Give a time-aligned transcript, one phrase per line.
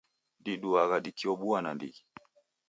[0.43, 2.01] Diduagha dikiobua nandighi.